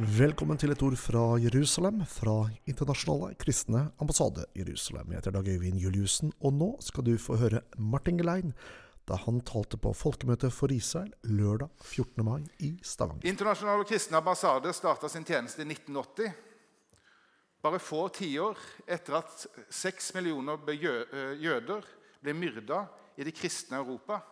Velkommen 0.00 0.56
til 0.56 0.72
et 0.72 0.80
ord 0.80 0.94
fra 0.96 1.22
Jerusalem, 1.36 1.98
fra 2.08 2.46
Internasjonale 2.64 3.34
kristne 3.36 3.82
ambassade 4.00 4.46
Jerusalem. 4.56 5.10
Jeg 5.12 5.20
heter 5.20 5.34
Dag 5.34 5.48
Øyvind 5.48 5.76
Juliussen, 5.76 6.32
og 6.40 6.54
nå 6.56 6.68
skal 6.80 7.04
du 7.04 7.18
få 7.20 7.36
høre 7.36 7.60
Martin 7.76 8.16
Gelein 8.16 8.54
da 9.04 9.18
han 9.26 9.42
talte 9.44 9.76
på 9.76 9.92
folkemøtet 9.92 10.54
for 10.56 10.72
Israel 10.72 11.12
lørdag 11.28 11.68
14. 11.84 12.24
mai 12.24 12.46
i 12.64 12.70
Stavanger. 12.82 13.28
Internasjonale 13.28 13.84
kristne 13.84 14.16
ambassade 14.16 14.72
starta 14.72 15.08
sin 15.08 15.24
tjeneste 15.28 15.66
i 15.66 15.68
1980. 15.68 16.32
Bare 17.60 17.84
få 17.84 18.06
tiår 18.08 18.56
etter 18.88 19.20
at 19.20 19.46
seks 19.68 20.14
millioner 20.16 20.64
eh, 20.72 21.36
jøder 21.44 21.84
ble 22.24 22.38
myrda 22.40 22.86
i 23.20 23.28
det 23.28 23.36
kristne 23.36 23.84
Europa, 23.84 24.22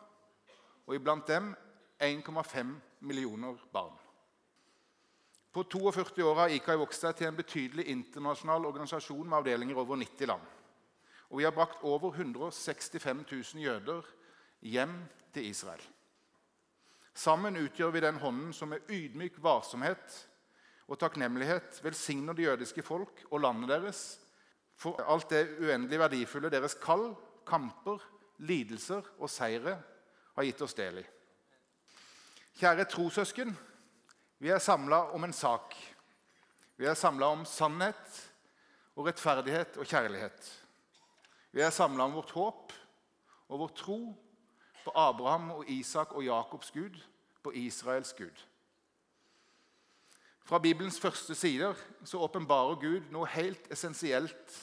og 0.89 0.97
iblant 0.97 1.29
dem 1.29 1.53
1,5 2.01 2.77
millioner 3.05 3.61
barn. 3.73 4.08
På 5.53 5.65
42 5.65 6.23
år 6.23 6.35
har 6.43 6.55
IKAI 6.55 6.77
vokst 6.79 7.05
seg 7.05 7.17
til 7.17 7.31
en 7.31 7.39
betydelig 7.39 7.87
internasjonal 7.89 8.67
organisasjon 8.69 9.27
med 9.27 9.39
avdelinger 9.41 9.81
over 9.81 9.97
90 9.97 10.29
land. 10.29 10.45
Og 11.29 11.41
vi 11.41 11.47
har 11.47 11.57
brakt 11.57 11.85
over 11.85 12.13
165 12.15 13.25
000 13.33 13.65
jøder 13.65 14.05
hjem 14.61 14.95
til 15.33 15.49
Israel. 15.49 15.83
Sammen 17.15 17.57
utgjør 17.59 17.91
vi 17.91 18.05
den 18.05 18.21
hånden 18.23 18.53
som 18.55 18.71
med 18.71 18.87
ydmyk 18.93 19.41
varsomhet 19.43 20.21
og 20.89 21.01
takknemlighet 21.01 21.81
velsigner 21.83 22.37
det 22.37 22.47
jødiske 22.47 22.85
folk 22.87 23.25
og 23.31 23.41
landet 23.43 23.73
deres 23.73 24.03
for 24.79 25.01
alt 25.03 25.31
det 25.33 25.57
uendelig 25.59 25.99
verdifulle 25.99 26.51
deres 26.53 26.77
kall, 26.79 27.11
kamper, 27.49 27.99
lidelser 28.47 29.03
og 29.19 29.31
seire 29.31 29.75
har 30.37 30.47
gitt 30.47 30.63
oss 30.63 30.77
del 30.79 31.01
i. 31.01 31.07
Kjære 32.59 32.87
trossøsken, 32.91 33.51
vi 34.39 34.51
er 34.55 34.59
samla 34.63 35.09
om 35.15 35.25
en 35.25 35.35
sak. 35.35 35.75
Vi 36.79 36.87
er 36.87 36.95
samla 36.95 37.27
om 37.35 37.45
sannhet 37.49 38.19
og 38.95 39.09
rettferdighet 39.09 39.79
og 39.83 39.87
kjærlighet. 39.87 40.51
Vi 41.51 41.63
er 41.65 41.75
samla 41.75 42.07
om 42.07 42.15
vårt 42.15 42.31
håp 42.37 42.75
og 43.49 43.63
vår 43.65 43.73
tro 43.81 43.99
på 44.85 44.93
Abraham 44.95 45.51
og 45.57 45.71
Isak 45.71 46.13
og 46.15 46.25
Jakobs 46.25 46.71
Gud, 46.71 47.01
på 47.43 47.53
Israels 47.53 48.13
Gud. 48.13 48.45
Fra 50.45 50.59
Bibelens 50.59 51.01
første 51.01 51.35
sider 51.35 51.75
så 52.05 52.21
åpenbarer 52.25 52.79
Gud 52.81 53.11
noe 53.13 53.29
helt 53.29 53.67
essensielt 53.73 54.55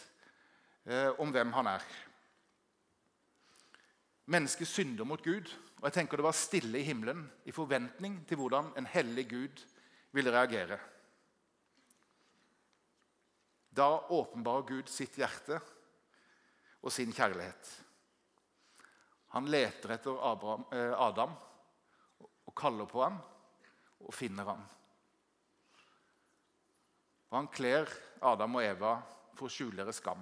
eh, 0.86 1.12
om 1.20 1.30
hvem 1.36 1.52
han 1.54 1.68
er. 1.76 1.84
Mennesket 4.26 4.68
synder 4.68 5.06
mot 5.06 5.22
Gud, 5.22 5.52
og 5.80 5.88
jeg 5.90 5.96
tenker 6.00 6.20
det 6.20 6.26
var 6.26 6.38
stille 6.38 6.80
i 6.80 6.88
himmelen 6.88 7.26
i 7.46 7.54
forventning 7.54 8.22
til 8.28 8.40
hvordan 8.40 8.72
en 8.80 8.88
hellig 8.90 9.28
Gud 9.30 9.64
ville 10.16 10.32
reagere. 10.32 10.80
Da 13.76 13.90
åpenbarer 14.16 14.68
Gud 14.70 14.92
sitt 14.92 15.18
hjerte 15.20 15.60
og 16.82 16.94
sin 16.96 17.12
kjærlighet. 17.14 17.72
Han 19.36 19.50
leter 19.52 19.98
etter 19.98 20.16
eh, 20.16 20.96
Adam 20.96 21.36
og 22.24 22.56
kaller 22.56 22.88
på 22.88 23.04
ham 23.04 23.20
og 24.00 24.16
finner 24.16 24.48
ham. 24.48 24.64
Og 27.30 27.40
Han 27.42 27.52
kler 27.52 27.90
Adam 28.24 28.56
og 28.56 28.64
Eva 28.64 28.94
for 29.36 29.50
å 29.50 29.52
skjule 29.52 29.82
deres 29.82 30.00
skam. 30.00 30.22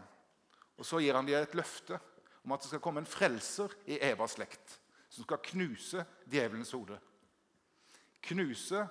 Og 0.79 0.87
Så 0.87 1.03
gir 1.03 1.13
han 1.13 1.27
dem 1.29 1.37
et 1.37 1.53
løfte 1.53 1.99
om 2.41 2.55
at 2.55 2.63
det 2.63 2.71
skal 2.71 2.81
komme 2.81 3.03
en 3.03 3.07
frelser 3.07 3.75
i 3.85 4.01
Evas 4.01 4.33
slekt 4.39 4.79
som 5.13 5.27
skal 5.27 5.41
knuse 5.45 6.05
djevelens 6.25 6.71
hode. 6.73 6.97
Knuse 8.23 8.87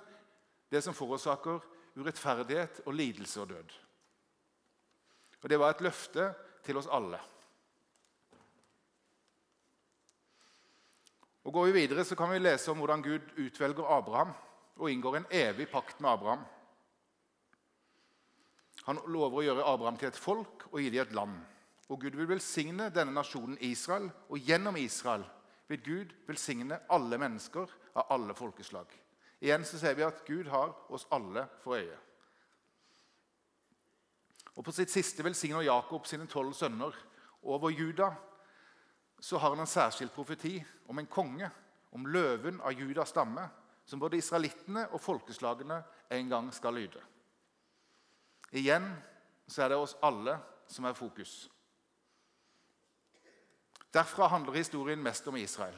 det 0.71 0.81
som 0.81 0.95
forårsaker 0.95 1.59
urettferdighet 1.99 2.79
og 2.85 2.95
lidelse 2.95 3.41
og 3.41 3.49
død. 3.49 3.75
Og 5.43 5.49
Det 5.49 5.59
var 5.59 5.73
et 5.73 5.83
løfte 5.83 6.29
til 6.63 6.77
oss 6.79 6.87
alle. 6.87 7.19
Og 11.43 11.53
Går 11.53 11.65
vi 11.65 11.71
videre, 11.71 12.05
så 12.05 12.15
kan 12.15 12.31
vi 12.31 12.39
lese 12.39 12.71
om 12.71 12.77
hvordan 12.77 13.03
Gud 13.03 13.35
utvelger 13.37 13.97
Abraham 13.97 14.31
og 14.75 14.91
inngår 14.91 15.17
en 15.17 15.29
evig 15.29 15.67
pakt 15.69 15.99
med 15.99 16.09
Abraham. 16.09 16.45
Han 18.87 18.99
lover 19.07 19.37
å 19.37 19.43
gjøre 19.43 19.67
Abraham 19.73 19.97
til 19.99 20.07
et 20.07 20.15
folk 20.15 20.69
og 20.71 20.79
gi 20.79 20.89
dem 20.89 21.03
et 21.03 21.13
land. 21.13 21.35
Og 21.91 21.99
Gud 21.99 22.15
vil 22.15 22.29
velsigne 22.29 22.87
denne 22.89 23.11
nasjonen 23.11 23.57
Israel, 23.59 24.07
og 24.29 24.39
gjennom 24.39 24.79
Israel 24.79 25.25
vil 25.73 25.83
Gud 25.83 26.13
velsigne 26.27 26.79
alle 26.93 27.17
mennesker 27.17 27.69
av 27.97 28.11
alle 28.13 28.35
folkeslag. 28.37 28.87
Igjen 29.43 29.65
så 29.65 29.79
ser 29.81 29.95
vi 29.97 30.05
at 30.05 30.21
Gud 30.27 30.47
har 30.51 30.73
oss 30.93 31.07
alle 31.11 31.47
for 31.63 31.79
øye. 31.79 31.97
Og 34.53 34.63
På 34.65 34.71
sitt 34.71 34.91
siste 34.93 35.23
velsigner 35.25 35.65
Jakob 35.65 36.05
sine 36.05 36.27
tolv 36.29 36.53
sønner. 36.53 36.93
Over 37.43 37.69
Juda 37.69 38.13
så 39.19 39.37
har 39.37 39.49
han 39.49 39.59
en 39.59 39.67
særskilt 39.67 40.13
profeti 40.13 40.63
om 40.87 40.99
en 40.99 41.07
konge, 41.07 41.49
om 41.91 42.05
løven 42.05 42.61
av 42.61 42.71
Judas 42.71 43.09
stamme, 43.09 43.47
som 43.85 43.99
både 43.99 44.17
israelittene 44.17 44.85
og 44.93 45.01
folkeslagene 45.01 45.81
en 46.11 46.29
gang 46.29 46.53
skal 46.53 46.77
lyde. 46.77 47.01
Igjen 48.53 48.85
så 49.47 49.63
er 49.63 49.73
det 49.73 49.81
oss 49.81 49.97
alle 50.01 50.37
som 50.67 50.85
er 50.85 50.93
fokus. 50.95 51.49
Derfra 53.93 54.27
handler 54.27 54.57
historien 54.57 55.03
mest 55.03 55.27
om 55.27 55.35
Israel. 55.37 55.77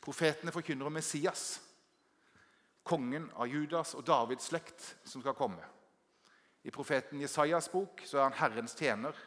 Profetene 0.00 0.52
forkynner 0.54 0.86
om 0.86 0.94
Messias, 0.94 1.60
kongen 2.86 3.26
av 3.34 3.50
Judas 3.50 3.94
og 3.98 4.06
Davids 4.06 4.46
slekt, 4.46 4.94
som 5.04 5.20
skal 5.20 5.34
komme. 5.34 5.64
I 6.62 6.70
profeten 6.70 7.20
Jesajas 7.20 7.68
bok 7.72 8.04
så 8.06 8.20
er 8.20 8.28
han 8.28 8.38
Herrens 8.38 8.76
tjener, 8.78 9.18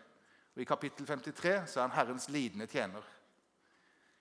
og 0.55 0.61
i 0.61 0.67
kapittel 0.67 1.07
53 1.07 1.67
så 1.67 1.79
er 1.79 1.87
han 1.87 1.97
Herrens 1.97 2.29
lidende 2.31 2.67
tjener. 2.67 3.03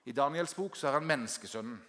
I 0.03 0.11
Daniels 0.11 0.55
bok 0.55 0.75
så 0.75 0.87
er 0.87 0.99
han 0.99 1.07
menneskesønnen. 1.07 1.79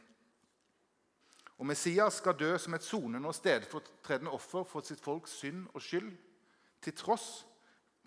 Og 1.59 1.67
Messias 1.67 2.23
skal 2.23 2.39
dø 2.39 2.55
som 2.59 2.75
et 2.75 2.87
sonende 2.87 3.29
og 3.29 3.35
stedfortredende 3.37 4.33
offer 4.33 4.65
for 4.65 4.87
sitt 4.87 5.03
folks 5.05 5.35
synd 5.43 5.67
og 5.75 5.83
skyld, 5.83 6.11
til 6.81 6.97
tross 6.97 7.45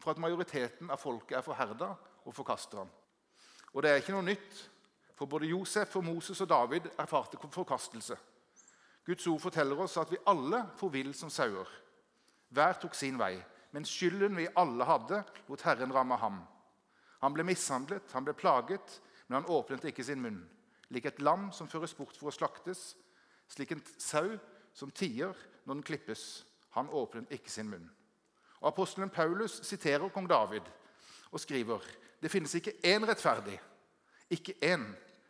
for 0.01 0.11
at 0.11 0.19
majoriteten 0.19 0.89
av 0.89 0.97
folket 0.97 1.37
er 1.37 1.45
forherda 1.45 1.93
og 2.25 2.35
forkaster 2.35 2.81
ham. 2.81 2.89
Og 3.73 3.83
det 3.83 3.91
er 3.91 4.01
ikke 4.01 4.13
noe 4.13 4.25
nytt, 4.25 4.59
for 5.17 5.29
både 5.29 5.49
Josef, 5.49 5.95
og 5.97 6.05
Moses 6.05 6.41
og 6.41 6.49
David 6.49 6.89
erfarte 6.99 7.39
forkastelse. 7.41 8.17
Guds 9.05 9.27
ord 9.27 9.41
forteller 9.43 9.79
oss 9.83 9.97
at 9.99 10.11
vi 10.11 10.21
alle 10.29 10.63
får 10.79 10.91
vill 10.93 11.13
som 11.17 11.31
sauer. 11.33 11.67
Hver 12.53 12.77
tok 12.79 12.95
sin 12.95 13.17
vei, 13.19 13.35
men 13.73 13.85
skylden 13.85 14.37
vi 14.37 14.47
alle 14.59 14.85
hadde, 14.87 15.23
lot 15.49 15.65
Herren 15.65 15.93
ramme 15.93 16.17
ham. 16.21 16.39
Han 17.23 17.33
ble 17.33 17.45
mishandlet, 17.47 18.11
han 18.13 18.25
ble 18.27 18.35
plaget, 18.37 18.99
men 19.27 19.41
han 19.41 19.49
åpnet 19.49 19.89
ikke 19.89 20.05
sin 20.05 20.21
munn. 20.21 20.41
Lik 20.93 21.07
et 21.09 21.21
lam 21.23 21.49
som 21.55 21.67
føres 21.71 21.95
bort 21.97 22.15
for 22.19 22.29
å 22.29 22.35
slaktes, 22.35 22.93
slik 23.49 23.73
en 23.73 23.83
sau 23.97 24.35
som 24.75 24.91
tier 24.91 25.33
når 25.65 25.79
den 25.79 25.85
klippes. 25.87 26.43
Han 26.77 26.89
åpnet 26.89 27.31
ikke 27.33 27.51
sin 27.51 27.69
munn. 27.69 27.85
Og 28.61 28.69
Apostelen 28.71 29.11
Paulus 29.13 29.59
siterer 29.65 30.11
kong 30.13 30.27
David 30.29 30.67
og 31.31 31.41
skriver 31.41 31.83
det 32.23 32.31
finnes 32.31 32.53
ikke 32.55 32.77
én 32.87 33.03
rettferdig, 33.03 33.57
ikke 34.31 34.53
én. 34.63 34.85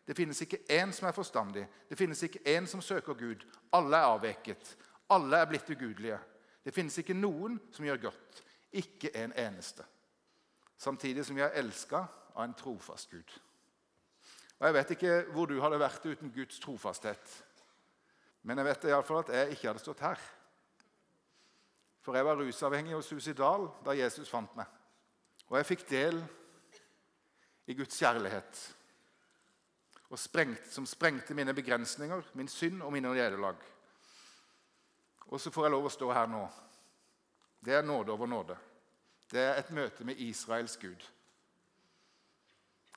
Det 0.08 0.16
finnes 0.16 0.42
ikke 0.42 0.60
én 0.70 0.92
som 0.94 1.08
er 1.08 1.16
forstandig, 1.16 1.64
det 1.90 1.98
finnes 1.98 2.24
ikke 2.24 2.44
én 2.58 2.68
som 2.68 2.82
søker 2.82 3.14
Gud. 3.14 3.46
Alle 3.74 3.98
er 3.98 4.12
avveket, 4.12 4.76
alle 5.10 5.38
er 5.38 5.46
blitt 5.50 5.70
ugudelige. 5.70 6.20
Det 6.66 6.74
finnes 6.74 6.98
ikke 6.98 7.16
noen 7.18 7.56
som 7.72 7.86
gjør 7.86 8.02
godt, 8.10 8.44
ikke 8.72 9.10
en 9.18 9.34
eneste. 9.34 9.84
Samtidig 10.78 11.26
som 11.26 11.36
vi 11.36 11.42
er 11.42 11.56
elska 11.58 12.04
av 12.36 12.44
en 12.44 12.54
trofast 12.54 13.10
Gud. 13.10 13.40
Og 14.60 14.68
Jeg 14.68 14.74
vet 14.74 14.92
ikke 14.92 15.16
hvor 15.34 15.50
du 15.50 15.58
hadde 15.62 15.80
vært 15.80 16.06
uten 16.06 16.32
Guds 16.36 16.60
trofasthet. 16.60 17.34
Men 18.44 18.58
jeg 18.58 18.66
vet 18.66 18.86
i 18.86 18.94
alle 18.94 19.08
fall 19.08 19.24
at 19.24 19.34
jeg 19.34 19.50
ikke 19.56 19.68
hadde 19.68 19.82
stått 19.82 20.06
her. 20.06 20.20
For 22.04 22.16
jeg 22.16 22.26
var 22.26 22.38
rusavhengig 22.38 22.96
og 22.96 23.04
suicidal 23.04 23.70
da 23.86 23.98
Jesus 23.98 24.30
fant 24.30 24.56
meg. 24.56 24.68
Og 25.48 25.58
jeg 25.58 25.66
fikk 25.66 25.90
del 25.90 26.22
i 27.68 27.76
Guds 27.78 28.00
kjærlighet, 28.00 28.64
og 30.10 30.20
sprengt, 30.20 30.68
som 30.70 30.86
sprengte 30.86 31.34
mine 31.34 31.54
begrensninger, 31.54 32.22
min 32.34 32.48
synd 32.48 32.84
og 32.84 32.92
mine 32.94 33.14
nederlag. 33.14 33.58
Og 35.34 35.42
så 35.42 35.52
får 35.52 35.66
jeg 35.66 35.74
lov 35.74 35.88
å 35.90 35.94
stå 35.94 36.12
her 36.14 36.28
nå. 36.30 36.44
Det 37.64 37.74
er 37.74 37.86
nåde 37.88 38.12
over 38.14 38.30
nåde. 38.30 38.58
Det 39.32 39.42
er 39.42 39.58
et 39.58 39.72
møte 39.74 40.06
med 40.06 40.20
Israels 40.22 40.76
Gud. 40.78 41.08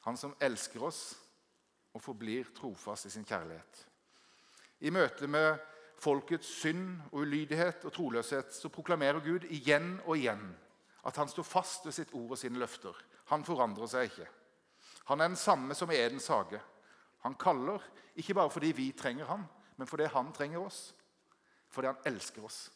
Han 0.05 0.19
som 0.21 0.35
elsker 0.43 0.83
oss 0.85 1.01
og 1.97 2.03
forblir 2.03 2.51
trofast 2.55 3.09
i 3.09 3.15
sin 3.15 3.25
kjærlighet. 3.25 3.87
I 4.85 4.93
møte 4.93 5.27
med 5.31 5.57
folkets 5.97 6.51
synd 6.61 6.99
og 7.09 7.23
ulydighet 7.25 7.87
og 7.89 7.95
troløshet 7.97 8.53
så 8.53 8.69
proklamerer 8.69 9.25
Gud 9.25 9.47
igjen 9.49 9.95
og 10.05 10.19
igjen 10.19 10.45
at 11.07 11.17
han 11.17 11.31
står 11.31 11.47
fast 11.47 11.87
ved 11.87 11.95
sitt 11.97 12.13
ord 12.13 12.35
og 12.35 12.41
sine 12.41 12.61
løfter. 12.61 12.93
Han 13.33 13.47
forandrer 13.47 13.89
seg 13.89 14.11
ikke. 14.11 14.27
Han 15.07 15.21
er 15.21 15.31
den 15.31 15.39
samme 15.39 15.75
som 15.75 15.91
i 15.91 15.99
Edens 15.99 16.27
hage. 16.29 16.61
Han 17.23 17.35
kaller 17.35 17.83
ikke 18.17 18.35
bare 18.35 18.51
fordi 18.51 18.73
vi 18.73 18.93
trenger 18.93 19.25
ham, 19.25 19.45
men 19.77 19.87
fordi 19.87 20.09
han 20.11 20.33
trenger 20.33 20.65
oss. 20.67 20.95
Fordi 21.69 21.87
han 21.93 22.03
elsker 22.05 22.45
oss. 22.45 22.73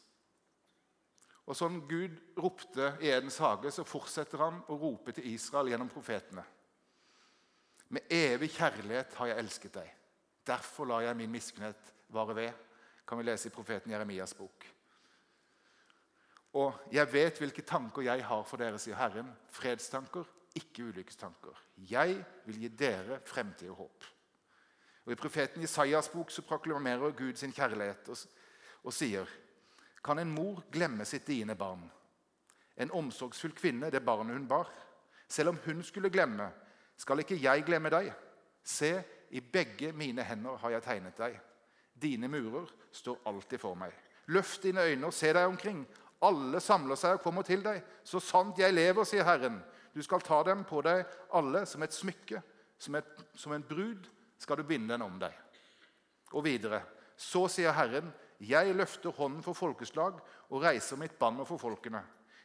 Og 1.45 1.55
Som 1.55 1.81
Gud 1.87 2.15
ropte 2.37 2.93
i 3.01 3.09
Edens 3.09 3.37
hage, 3.37 3.71
så 3.71 3.83
fortsetter 3.83 4.39
han 4.39 4.61
å 4.69 4.77
rope 4.79 5.11
til 5.11 5.33
Israel 5.33 5.71
gjennom 5.71 5.89
profetene. 5.89 6.43
Med 7.91 8.07
evig 8.09 8.53
kjærlighet 8.55 9.15
har 9.19 9.27
jeg 9.27 9.39
elsket 9.41 9.73
deg. 9.73 9.89
Derfor 10.47 10.87
lar 10.87 11.01
jeg 11.03 11.17
min 11.19 11.31
miskunnhet 11.31 11.89
vare 12.09 12.35
ved, 12.35 12.53
kan 13.07 13.19
vi 13.19 13.25
lese 13.27 13.49
i 13.49 13.53
profeten 13.53 13.91
Jeremias 13.91 14.33
bok. 14.37 14.67
Og 16.53 16.87
jeg 16.91 17.07
vet 17.11 17.39
hvilke 17.39 17.63
tanker 17.67 18.05
jeg 18.05 18.23
har 18.27 18.43
for 18.47 18.59
dere, 18.59 18.79
sier 18.79 18.95
Herren. 18.99 19.27
Fredstanker, 19.51 20.27
ikke 20.55 20.89
ulykkestanker. 20.89 21.55
Jeg 21.89 22.17
vil 22.45 22.59
gi 22.63 22.71
dere 22.79 23.19
fremtid 23.25 23.69
og 23.71 23.83
håp. 23.85 24.09
Og 25.05 25.13
I 25.13 25.17
profeten 25.17 25.63
Isaias 25.63 26.09
bok 26.13 26.31
så 26.31 26.43
proklamerer 26.45 27.15
Gud 27.17 27.39
sin 27.39 27.53
kjærlighet 27.53 28.09
og, 28.09 28.17
og 28.83 28.93
sier 28.93 29.29
Kan 30.03 30.19
en 30.19 30.31
mor 30.33 30.63
glemme 30.71 31.05
sitt 31.05 31.27
dine 31.27 31.55
barn? 31.55 31.83
En 32.77 32.91
omsorgsfull 32.91 33.53
kvinne 33.53 33.91
det 33.93 34.01
barnet 34.05 34.37
hun 34.37 34.47
bar? 34.47 34.69
Selv 35.27 35.49
om 35.49 35.59
hun 35.65 35.83
skulle 35.83 36.09
glemme, 36.09 36.49
skal 36.97 37.21
ikke 37.21 37.37
jeg 37.39 37.63
glemme 37.65 37.89
deg. 37.93 38.11
Se, 38.63 39.03
i 39.31 39.39
begge 39.39 39.93
mine 39.93 40.23
hender 40.23 40.57
har 40.57 40.73
jeg 40.75 40.83
tegnet 40.83 41.17
deg. 41.17 41.37
Dine 42.01 42.27
murer 42.27 42.67
står 42.91 43.21
alltid 43.29 43.61
for 43.61 43.77
meg. 43.77 43.93
Løft 44.33 44.63
dine 44.63 44.83
øyne 44.89 45.07
og 45.07 45.13
se 45.13 45.31
deg 45.33 45.47
omkring. 45.47 45.85
Alle 46.21 46.59
samler 46.59 46.99
seg 46.99 47.17
og 47.17 47.23
kommer 47.23 47.45
til 47.47 47.63
deg. 47.63 47.79
Så 48.03 48.19
sant 48.19 48.59
jeg 48.59 48.73
lever, 48.73 49.05
sier 49.07 49.25
Herren. 49.25 49.61
Du 49.93 50.01
skal 50.03 50.23
ta 50.23 50.41
dem 50.47 50.63
på 50.67 50.81
deg 50.85 51.03
alle 51.37 51.65
som 51.69 51.83
et 51.83 51.95
smykke. 51.95 52.41
Som, 52.81 52.95
et, 52.97 53.09
som 53.37 53.53
en 53.53 53.65
brud 53.65 54.07
skal 54.41 54.57
du 54.57 54.65
binde 54.65 54.93
den 54.93 55.05
om 55.05 55.19
deg. 55.21 55.35
Og 56.33 56.45
videre. 56.47 56.81
Så 57.19 57.45
sier 57.51 57.75
Herren, 57.77 58.09
jeg 58.41 58.73
løfter 58.73 59.13
hånden 59.13 59.43
for 59.45 59.53
folkeslag 59.53 60.17
og 60.49 60.63
reiser 60.63 60.97
mitt 60.97 61.19
banner 61.19 61.45
for 61.45 61.61
folkene. 61.61 62.01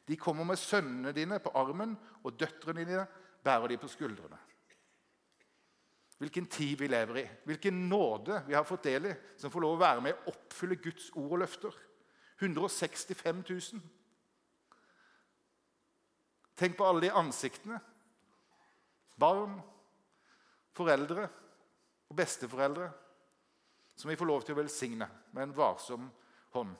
De 0.07 0.19
kommer 0.21 0.45
med 0.45 0.61
sønnene 0.61 1.15
dine 1.17 1.39
på 1.43 1.51
armen, 1.59 1.97
og 2.23 2.37
døtrene 2.39 2.85
dine 2.85 3.07
bærer 3.43 3.73
de 3.73 3.79
på 3.81 3.89
skuldrene. 3.91 4.39
Hvilken 6.19 6.47
tid 6.49 6.77
vi 6.81 6.89
lever 6.89 7.19
i, 7.21 7.25
hvilken 7.45 7.83
nåde 7.91 8.43
vi 8.47 8.55
har 8.55 8.65
fått 8.65 8.87
del 8.89 9.11
i, 9.11 9.17
som 9.37 9.53
får 9.53 9.65
lov 9.65 9.75
å 9.77 9.83
være 9.83 10.05
med 10.05 10.15
å 10.15 10.33
oppfylle 10.33 10.79
Guds 10.81 11.11
ord 11.15 11.35
og 11.37 11.43
løfter. 11.43 11.75
165 12.41 13.43
000. 13.49 13.83
Tenk 16.57 16.77
på 16.77 16.87
alle 16.89 17.05
de 17.05 17.13
ansiktene. 17.13 17.79
Barn, 19.17 19.59
foreldre 20.77 21.27
og 22.09 22.17
besteforeldre 22.17 22.89
som 23.97 24.11
vi 24.11 24.17
får 24.17 24.29
lov 24.29 24.45
til 24.45 24.57
å 24.57 24.61
velsigne 24.61 25.09
med 25.33 25.47
en 25.47 25.55
varsom 25.57 26.09
hånd. 26.53 26.75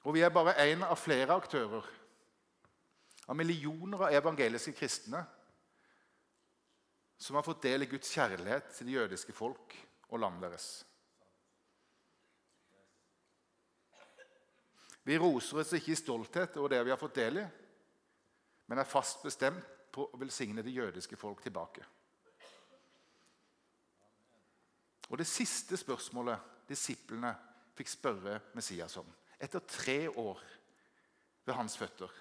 Og 0.00 0.16
vi 0.16 0.24
er 0.24 0.32
bare 0.34 0.56
én 0.64 0.82
av 0.82 0.98
flere 0.98 1.36
aktører, 1.36 1.84
av 3.30 3.38
millioner 3.38 4.06
av 4.06 4.16
evangeliske 4.16 4.74
kristne, 4.74 5.20
som 7.20 7.36
har 7.36 7.44
fått 7.46 7.62
del 7.66 7.84
i 7.84 7.90
Guds 7.90 8.10
kjærlighet 8.16 8.72
til 8.74 8.88
det 8.88 8.96
jødiske 8.96 9.34
folk 9.36 9.76
og 10.08 10.22
landet 10.22 10.48
deres. 10.48 10.68
Vi 15.10 15.18
roser 15.18 15.58
oss 15.58 15.72
ikke 15.74 15.90
i 15.90 15.98
stolthet 15.98 16.54
over 16.60 16.70
det 16.70 16.84
vi 16.86 16.90
har 16.92 16.98
fått 17.00 17.16
del 17.18 17.40
i, 17.40 17.46
men 18.70 18.78
er 18.78 18.86
fast 18.86 19.24
bestemt 19.24 19.64
på 19.90 20.04
å 20.06 20.18
velsigne 20.20 20.62
det 20.62 20.70
jødiske 20.70 21.16
folk 21.18 21.40
tilbake. 21.42 21.82
Og 25.10 25.18
Det 25.18 25.26
siste 25.26 25.74
spørsmålet 25.74 26.68
disiplene 26.68 27.32
fikk 27.74 27.90
spørre 27.90 28.36
Messias 28.54 28.94
om, 29.02 29.08
etter 29.34 29.64
tre 29.66 29.96
år 30.06 30.44
ved 31.42 31.56
hans 31.58 31.74
føtter 31.80 32.18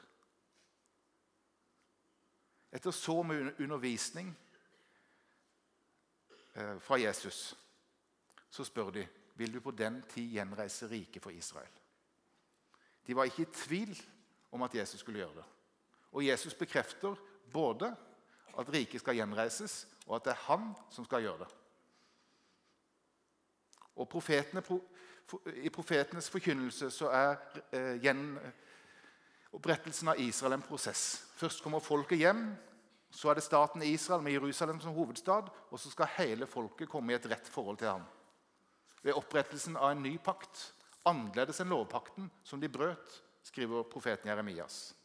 Etter 2.73 2.93
så 2.93 3.15
mye 3.25 3.53
undervisning 3.57 4.27
eh, 6.53 6.75
fra 6.85 6.97
Jesus, 7.01 7.55
så 8.49 8.65
spør 8.65 8.91
de 8.97 9.05
vil 9.37 9.53
du 9.53 9.61
på 9.61 9.73
den 9.73 10.01
tid 10.09 10.35
gjenreise 10.37 10.89
riket 10.89 11.21
for 11.23 11.33
Israel. 11.33 11.79
De 13.09 13.15
var 13.17 13.25
ikke 13.25 13.41
i 13.41 13.53
tvil 13.53 14.01
om 14.53 14.61
at 14.61 14.75
Jesus 14.75 14.99
skulle 15.01 15.19
gjøre 15.19 15.35
det. 15.39 15.43
Og 16.11 16.25
Jesus 16.25 16.53
bekrefter 16.53 17.15
både 17.53 17.95
at 18.59 18.73
riket 18.73 19.01
skal 19.01 19.15
gjenreises, 19.17 19.87
og 20.05 20.15
at 20.15 20.23
det 20.27 20.31
er 20.35 20.45
han 20.45 20.75
som 20.93 21.05
skal 21.05 21.21
gjøre 21.25 21.39
det. 21.39 21.47
Og 23.95 24.09
profetene, 24.09 24.63
I 25.57 25.69
profetenes 25.73 26.29
forkynnelse 26.29 26.91
så 26.93 27.09
er 27.09 27.35
eh, 27.73 27.97
gjenopprettelsen 28.05 30.07
av 30.13 30.19
Israel 30.21 30.53
en 30.59 30.69
prosess. 30.69 31.25
Først 31.35 31.63
kommer 31.65 31.79
folket 31.81 32.17
hjem. 32.21 32.55
Så 33.09 33.29
er 33.29 33.33
det 33.33 33.43
staten 33.43 33.81
Israel 33.81 34.21
med 34.21 34.37
Jerusalem 34.37 34.81
som 34.81 34.93
hovedstad. 34.93 35.49
Og 35.71 35.79
så 35.79 35.89
skal 35.89 36.15
hele 36.19 36.47
folket 36.47 36.89
komme 36.89 37.11
i 37.11 37.15
et 37.17 37.29
rett 37.31 37.47
forhold 37.49 37.77
til 37.81 37.89
ham. 37.89 38.03
Ved 39.01 39.13
opprettelsen 39.17 39.77
av 39.77 39.91
en 39.95 40.03
ny 40.05 40.17
pakt 40.21 40.73
annerledes 41.07 41.61
enn 41.61 41.71
lovpakten 41.71 42.29
som 42.43 42.61
de 42.61 42.69
brøt, 42.71 43.21
skriver 43.43 43.87
profeten 43.89 44.29
Jeremias. 44.29 44.95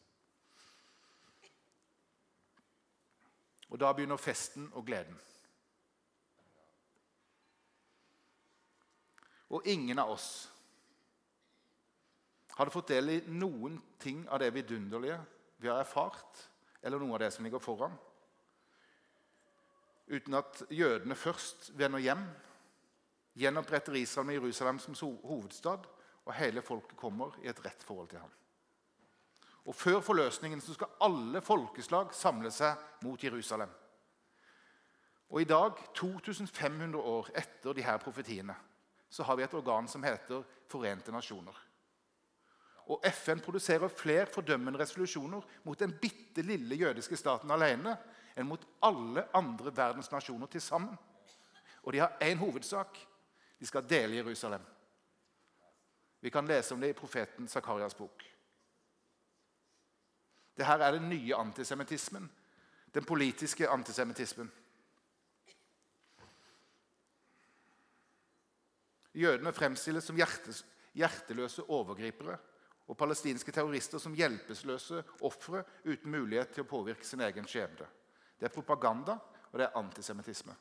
Og 3.69 3.79
Da 3.79 3.91
begynner 3.93 4.17
festen 4.21 4.67
og 4.73 4.85
gleden. 4.85 5.15
Og 9.49 9.67
ingen 9.67 9.99
av 9.99 10.11
oss 10.13 10.29
hadde 12.55 12.71
fått 12.71 12.93
del 12.93 13.11
i 13.11 13.21
noen 13.27 13.77
ting 13.99 14.23
av 14.31 14.39
det 14.39 14.53
vidunderlige 14.55 15.19
vi 15.59 15.69
har 15.69 15.81
erfart, 15.83 16.39
eller 16.81 17.01
noe 17.01 17.17
av 17.17 17.23
det 17.25 17.31
som 17.33 17.45
ligger 17.45 17.63
foran, 17.63 17.95
uten 20.07 20.37
at 20.37 20.61
jødene 20.69 21.17
først 21.17 21.71
vender 21.77 22.03
hjem 22.03 22.23
gjenoppretter 23.35 23.95
Israel 23.95 24.27
med 24.27 24.39
Jerusalem 24.39 24.79
som 24.79 24.95
hovedstad, 25.23 25.85
og 26.25 26.33
hele 26.33 26.61
folket 26.61 26.97
kommer 26.97 27.35
i 27.43 27.49
et 27.51 27.61
rett 27.65 27.83
forhold 27.83 28.09
til 28.09 28.19
ham. 28.19 28.31
Og 29.65 29.75
Før 29.75 29.99
forløsningen 29.99 30.61
så 30.61 30.73
skal 30.73 30.93
alle 31.01 31.41
folkeslag 31.41 32.13
samle 32.13 32.51
seg 32.53 32.77
mot 33.03 33.23
Jerusalem. 33.23 33.69
Og 35.29 35.41
I 35.41 35.49
dag, 35.49 35.79
2500 35.93 37.01
år 37.01 37.29
etter 37.35 37.73
de 37.73 37.83
her 37.83 37.97
profetiene, 37.97 38.55
så 39.09 39.23
har 39.23 39.35
vi 39.35 39.43
et 39.43 39.53
organ 39.53 39.87
som 39.87 40.03
heter 40.03 40.43
Forente 40.69 41.11
nasjoner. 41.11 41.55
Og 42.85 43.01
FN 43.09 43.41
produserer 43.41 43.89
flere 43.89 44.27
fordømmende 44.29 44.79
resolusjoner 44.79 45.41
mot 45.63 45.79
den 45.79 45.95
bitte 46.01 46.41
lille 46.45 46.75
jødiske 46.75 47.17
staten 47.17 47.51
alene 47.51 47.95
enn 48.37 48.47
mot 48.47 48.61
alle 48.85 49.25
andre 49.33 49.73
verdens 49.73 50.11
nasjoner 50.11 50.49
til 50.51 50.61
sammen. 50.61 50.93
Og 51.83 51.93
de 51.93 52.03
har 52.03 52.17
én 52.21 52.37
hovedsak 52.37 52.99
de 53.59 53.65
skal 53.65 53.89
dele 53.89 54.15
Jerusalem. 54.15 54.61
Vi 56.19 56.29
kan 56.29 56.47
lese 56.47 56.73
om 56.73 56.81
det 56.81 56.89
i 56.89 56.97
profeten 56.97 57.47
Sakarias 57.47 57.97
bok. 57.97 58.23
Dette 60.55 60.83
er 60.87 60.91
den 60.95 61.09
nye 61.09 61.35
antisemittismen, 61.35 62.29
den 62.93 63.05
politiske 63.05 63.69
antisemittismen. 63.69 64.51
Jødene 69.15 69.53
fremstilles 69.53 70.03
som 70.03 70.17
hjerteløse 70.95 71.63
overgripere 71.71 72.37
og 72.87 72.97
palestinske 72.97 73.51
terrorister 73.51 73.99
som 73.99 74.15
hjelpeløse 74.15 75.03
ofre 75.25 75.63
uten 75.85 76.11
mulighet 76.11 76.51
til 76.53 76.65
å 76.65 76.69
påvirke 76.69 77.07
sin 77.07 77.23
egen 77.23 77.47
skjebne. 77.47 77.87
Det 78.39 78.49
er 78.49 78.53
propaganda, 78.53 79.15
og 79.51 79.59
det 79.59 79.69
er 79.69 79.77
antisemittisme. 79.79 80.55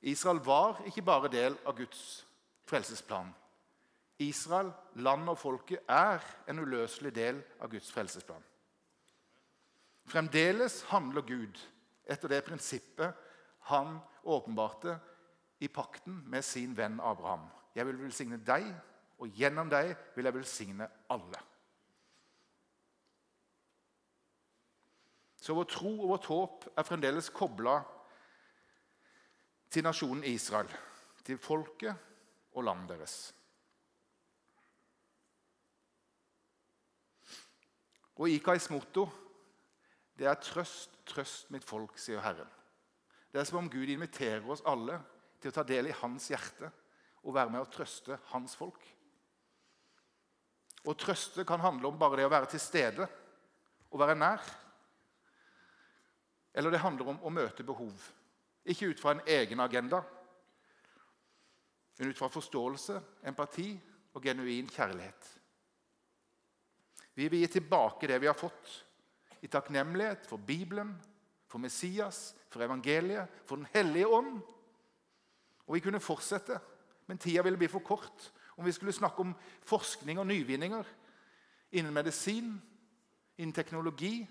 Israel 0.00 0.40
var 0.44 0.80
ikke 0.88 1.04
bare 1.04 1.28
del 1.28 1.56
av 1.68 1.76
Guds 1.76 2.26
frelsesplan. 2.68 3.34
Israel, 4.20 4.72
landet 4.94 5.34
og 5.34 5.38
folket, 5.38 5.82
er 5.88 6.24
en 6.48 6.60
uløselig 6.60 7.12
del 7.14 7.40
av 7.60 7.70
Guds 7.72 7.90
frelsesplan. 7.92 8.42
Fremdeles 10.10 10.82
handler 10.90 11.24
Gud 11.24 11.60
etter 12.10 12.32
det 12.32 12.42
prinsippet 12.44 13.16
han 13.70 13.98
åpenbarte 14.24 14.96
i 15.60 15.68
pakten 15.68 16.22
med 16.26 16.44
sin 16.44 16.72
venn 16.76 16.98
Abraham. 17.00 17.44
Jeg 17.76 17.86
vil 17.86 18.00
velsigne 18.00 18.40
deg, 18.44 18.66
og 19.20 19.36
gjennom 19.36 19.68
deg 19.70 19.92
vil 20.16 20.26
jeg 20.26 20.34
velsigne 20.34 20.88
alle. 21.12 21.40
Så 25.40 25.56
vår 25.56 25.68
tro 25.72 25.92
og 26.02 26.08
vårt 26.12 26.28
håp 26.28 26.66
er 26.76 26.88
fremdeles 26.88 27.30
kobla 27.32 27.78
til 29.70 29.86
nasjonen 29.86 30.24
Israel, 30.26 30.70
til 31.24 31.38
folket 31.38 31.94
og 32.52 32.64
landet 32.66 32.96
deres. 32.96 33.16
Og 38.20 38.28
Ikais 38.28 38.68
motto 38.70 39.06
det 40.18 40.26
er 40.28 40.34
'trøst, 40.34 40.90
trøst 41.06 41.50
mitt 41.50 41.64
folk', 41.64 41.96
sier 41.96 42.20
Herren. 42.20 42.48
Det 43.32 43.40
er 43.40 43.44
som 43.44 43.58
om 43.58 43.70
Gud 43.70 43.88
inviterer 43.88 44.50
oss 44.50 44.62
alle 44.66 44.98
til 45.40 45.48
å 45.48 45.54
ta 45.54 45.62
del 45.62 45.86
i 45.86 45.96
hans 46.02 46.28
hjerte 46.28 46.68
og 47.22 47.34
være 47.34 47.50
med 47.50 47.62
å 47.62 47.70
trøste 47.72 48.18
hans 48.32 48.56
folk. 48.56 48.82
Å 50.84 50.92
trøste 50.92 51.44
kan 51.44 51.60
handle 51.60 51.88
om 51.88 51.98
bare 51.98 52.16
det 52.16 52.26
å 52.26 52.32
være 52.32 52.50
til 52.52 52.60
stede 52.60 53.08
og 53.90 53.98
være 54.00 54.18
nær. 54.18 54.44
Eller 56.52 56.70
det 56.70 56.82
handler 56.84 57.08
om 57.08 57.22
å 57.22 57.32
møte 57.32 57.64
behov. 57.64 58.12
Ikke 58.64 58.90
ut 58.90 59.00
fra 59.00 59.14
en 59.16 59.22
egen 59.26 59.60
agenda, 59.60 60.02
men 61.98 62.10
ut 62.10 62.18
fra 62.18 62.28
forståelse, 62.32 63.00
empati 63.28 63.72
og 64.14 64.22
genuin 64.24 64.68
kjærlighet. 64.68 65.26
Vi 67.14 67.28
vil 67.28 67.42
gi 67.42 67.50
tilbake 67.58 68.08
det 68.08 68.20
vi 68.20 68.28
har 68.30 68.38
fått, 68.38 68.70
i 69.40 69.48
takknemlighet 69.48 70.26
for 70.28 70.36
Bibelen, 70.36 70.94
for 71.48 71.58
Messias, 71.58 72.34
for 72.48 72.62
evangeliet, 72.62 73.28
for 73.46 73.56
Den 73.56 73.66
hellige 73.72 74.08
ånd. 74.08 74.40
Og 75.66 75.74
vi 75.74 75.80
kunne 75.80 76.00
fortsette, 76.00 76.58
men 77.06 77.18
tida 77.18 77.42
ville 77.42 77.58
bli 77.58 77.68
for 77.68 77.84
kort 77.84 78.30
om 78.56 78.64
vi 78.64 78.72
skulle 78.72 78.92
snakke 78.92 79.24
om 79.24 79.34
forskning 79.64 80.18
og 80.20 80.26
nyvinninger 80.26 80.84
innen 81.72 81.94
medisin, 81.94 82.52
innen 83.38 83.54
teknologi 83.56 84.26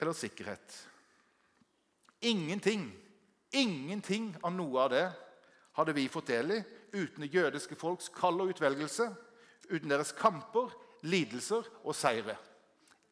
eller 0.00 0.12
sikkerhet. 0.12 0.88
Ingenting, 2.26 2.88
ingenting 3.54 4.32
av 4.42 4.54
noe 4.56 4.80
av 4.82 4.90
det 4.90 5.04
hadde 5.78 5.94
vi 5.94 6.08
fått 6.10 6.32
del 6.32 6.56
i 6.56 6.62
uten 6.96 7.22
det 7.22 7.30
jødiske 7.30 7.76
folks 7.78 8.08
kall 8.10 8.40
og 8.42 8.50
utvelgelse, 8.50 9.06
uten 9.70 9.92
deres 9.92 10.14
kamper, 10.16 10.72
lidelser 11.06 11.66
og 11.84 11.94
seire. 11.94 12.34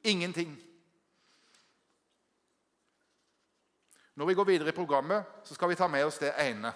Ingenting. 0.03 0.57
Når 4.15 4.27
vi 4.27 4.35
går 4.35 4.49
videre 4.49 4.73
i 4.73 4.77
programmet, 4.77 5.27
så 5.45 5.55
skal 5.55 5.71
vi 5.71 5.79
ta 5.79 5.89
med 5.91 6.07
oss 6.07 6.19
det 6.23 6.33
ene. 6.39 6.73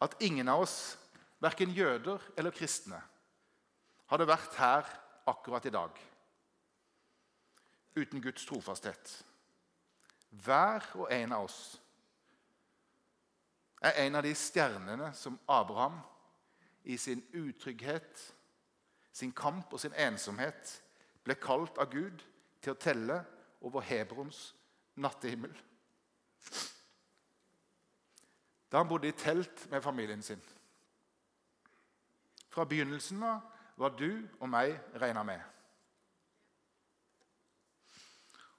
At 0.00 0.16
ingen 0.20 0.48
av 0.48 0.66
oss, 0.66 0.98
verken 1.40 1.72
jøder 1.72 2.20
eller 2.36 2.54
kristne, 2.54 3.00
hadde 4.08 4.28
vært 4.28 4.60
her 4.60 4.92
akkurat 5.28 5.66
i 5.68 5.72
dag 5.72 6.04
uten 7.98 8.22
Guds 8.22 8.44
trofasthet. 8.46 9.10
Hver 10.30 10.84
og 10.94 11.08
en 11.12 11.32
av 11.32 11.46
oss 11.48 11.60
er 13.82 14.04
en 14.04 14.18
av 14.18 14.26
de 14.26 14.34
stjernene 14.34 15.12
som 15.14 15.38
Abraham 15.48 16.00
i 16.88 16.96
sin 16.96 17.22
utrygghet, 17.32 18.34
sin 19.12 19.32
kamp 19.32 19.72
og 19.72 19.80
sin 19.80 19.94
ensomhet 19.94 20.74
ble 21.24 21.36
kalt 21.38 21.78
av 21.78 21.90
Gud 21.92 22.22
til 22.62 22.74
å 22.74 22.80
telle 22.80 23.22
over 23.64 23.84
Hebrons 23.84 24.52
nattehimmel. 24.98 25.52
Da 28.68 28.82
han 28.82 28.88
bodde 28.88 29.08
i 29.08 29.16
telt 29.16 29.70
med 29.70 29.82
familien 29.82 30.22
sin. 30.22 30.40
Fra 32.48 32.64
begynnelsen 32.64 33.22
av 33.22 33.40
var 33.78 33.94
du 33.96 34.10
og 34.40 34.48
meg 34.50 34.74
regna 35.00 35.22
med. 35.22 35.40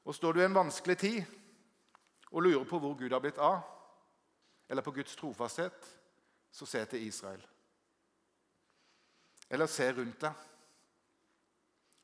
Og 0.06 0.16
Står 0.16 0.34
du 0.34 0.40
i 0.42 0.46
en 0.48 0.56
vanskelig 0.56 0.98
tid 0.98 1.36
og 2.32 2.44
lurer 2.46 2.66
på 2.70 2.80
hvor 2.80 2.98
Gud 2.98 3.12
har 3.12 3.22
blitt 3.24 3.38
av, 3.42 3.62
eller 4.70 4.86
på 4.86 4.94
Guds 4.94 5.16
trofasthet, 5.18 5.88
så 6.52 6.66
se 6.66 6.84
til 6.86 7.08
Israel. 7.08 7.42
Eller 9.50 9.70
se 9.70 9.88
rundt 9.98 10.22
deg. 10.22 10.46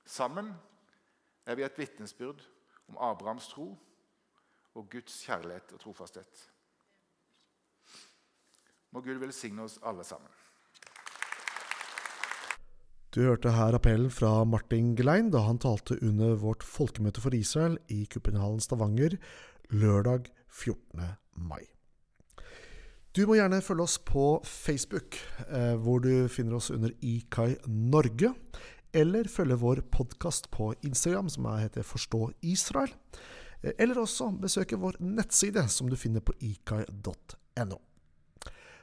Sammen 0.06 0.52
er 1.46 1.58
vi 1.58 1.66
et 1.66 1.78
vitnesbyrd 1.78 2.42
om 2.90 2.98
Abrahams 3.02 3.48
tro 3.50 3.68
og 4.76 4.90
Guds 4.92 5.22
kjærlighet 5.26 5.74
og 5.74 5.82
trofasthet. 5.82 6.42
Må 8.94 9.02
Gud 9.06 9.22
velsigne 9.22 9.66
oss 9.66 9.78
alle 9.84 10.06
sammen. 10.08 10.32
Du 13.16 13.22
hørte 13.24 13.54
her 13.56 13.78
appellen 13.78 14.10
fra 14.12 14.44
Martin 14.44 14.90
Glein 15.00 15.30
da 15.32 15.46
han 15.46 15.60
talte 15.64 15.96
under 16.04 16.34
vårt 16.36 16.66
folkemøte 16.68 17.22
for 17.24 17.36
Israel 17.38 17.78
i 17.88 18.02
Kuppenhallen 18.12 18.60
Stavanger 18.60 19.16
lørdag 19.72 20.30
14. 20.50 21.16
mai. 21.36 21.64
Du 23.16 23.22
må 23.30 23.38
gjerne 23.38 23.62
følge 23.64 23.86
oss 23.86 23.96
på 24.04 24.42
Facebook, 24.44 25.16
eh, 25.48 25.76
hvor 25.80 26.02
du 26.04 26.28
finner 26.28 26.58
oss 26.58 26.68
under 26.72 26.92
IKAI 27.00 27.56
Norge. 27.66 28.34
Eller 28.96 29.30
følge 29.32 29.56
vår 29.60 29.82
podkast 29.92 30.50
på 30.52 30.74
Instagram, 30.84 31.30
som 31.30 31.48
heter 31.56 31.84
Forstå 31.88 32.34
Israel. 32.44 32.92
Eh, 33.62 33.72
eller 33.80 34.02
også 34.02 34.34
besøke 34.42 34.80
vår 34.80 35.00
nettside, 35.00 35.64
som 35.72 35.88
du 35.90 35.96
finner 35.96 36.20
på 36.20 36.36
ikai.no. 36.44 37.80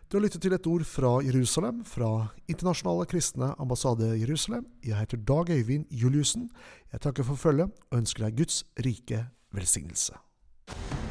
Du 0.09 0.19
har 0.19 0.25
lyttet 0.25 0.43
til 0.45 0.53
et 0.53 0.67
ord 0.69 0.85
fra 0.85 1.15
Jerusalem, 1.25 1.85
fra 1.85 2.29
Internasjonale 2.49 3.07
kristne 3.09 3.55
ambassade 3.61 4.15
Jerusalem. 4.21 4.67
Jeg 4.85 4.97
heter 4.97 5.17
Dag 5.17 5.51
Øyvind 5.51 5.87
Juliussen. 5.91 6.51
Jeg 6.93 7.01
takker 7.01 7.23
for 7.23 7.37
følget 7.37 7.73
og 7.91 7.99
ønsker 7.99 8.27
deg 8.27 8.37
Guds 8.37 8.65
rike 8.81 9.27
velsignelse. 9.53 10.17
you 10.69 11.02